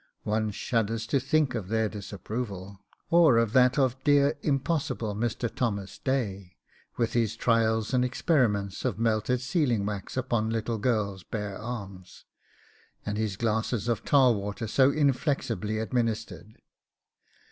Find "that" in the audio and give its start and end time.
3.53-3.77